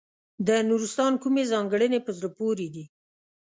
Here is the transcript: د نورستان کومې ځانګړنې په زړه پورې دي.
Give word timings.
د 0.47 0.49
نورستان 0.69 1.13
کومې 1.23 1.43
ځانګړنې 1.51 1.99
په 2.05 2.11
زړه 2.17 2.29
پورې 2.37 2.67
دي. 2.73 2.85